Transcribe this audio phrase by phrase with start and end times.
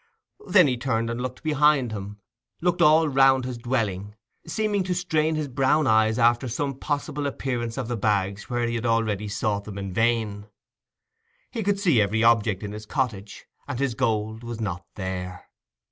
[0.47, 4.15] Then he turned and looked behind him—looked all round his dwelling,
[4.47, 8.73] seeming to strain his brown eyes after some possible appearance of the bags where he
[8.73, 10.47] had already sought them in vain.
[11.51, 15.45] He could see every object in his cottage—and his gold was not there.